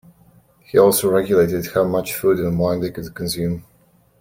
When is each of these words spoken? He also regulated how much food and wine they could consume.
He 0.61 0.79
also 0.79 1.11
regulated 1.11 1.67
how 1.75 1.83
much 1.83 2.15
food 2.15 2.39
and 2.39 2.57
wine 2.57 2.79
they 2.81 2.89
could 2.89 3.13
consume. 3.13 3.63